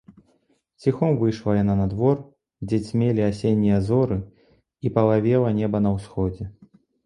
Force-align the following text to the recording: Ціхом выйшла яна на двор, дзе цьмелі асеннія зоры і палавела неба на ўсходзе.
Ціхом 0.85 1.11
выйшла 1.19 1.51
яна 1.63 1.75
на 1.81 1.85
двор, 1.91 2.17
дзе 2.67 2.77
цьмелі 2.89 3.21
асеннія 3.29 3.77
зоры 3.93 4.19
і 4.87 4.97
палавела 4.99 5.57
неба 5.63 5.77
на 5.89 5.97
ўсходзе. 6.01 6.53